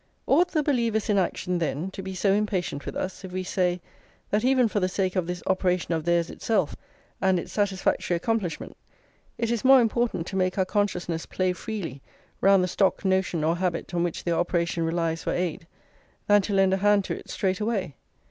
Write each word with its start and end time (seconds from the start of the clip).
Ought 0.25 0.49
the 0.49 0.63
believers 0.63 1.11
in 1.11 1.19
action, 1.19 1.59
then, 1.59 1.91
to 1.91 2.01
be 2.01 2.15
so 2.15 2.33
impatient 2.33 2.87
with 2.87 2.95
us, 2.95 3.23
if 3.23 3.31
we 3.31 3.43
say, 3.43 3.79
that 4.31 4.43
even 4.43 4.67
for 4.67 4.79
the 4.79 4.89
sake 4.89 5.15
of 5.15 5.27
this 5.27 5.43
operation 5.45 5.93
of 5.93 6.05
theirs 6.05 6.31
itself 6.31 6.75
and 7.21 7.37
its 7.37 7.51
satisfactory 7.51 8.15
accomplishment, 8.17 8.75
it 9.37 9.51
is 9.51 9.63
more 9.63 9.79
important 9.79 10.25
to 10.25 10.35
make 10.35 10.57
our 10.57 10.65
consciousness 10.65 11.27
play 11.27 11.53
freely 11.53 12.01
round 12.41 12.63
the 12.63 12.67
stock 12.67 13.05
notion 13.05 13.43
or 13.43 13.57
habit 13.57 13.93
on 13.93 14.01
which 14.01 14.23
their 14.23 14.33
operation 14.33 14.83
relies 14.83 15.21
for 15.21 15.33
aid, 15.33 15.67
than 16.25 16.41
to 16.41 16.53
lend 16.55 16.73
a 16.73 16.77
hand 16.77 17.03
to 17.05 17.13
it 17.15 17.29
straight 17.29 17.59
away? 17.59 17.93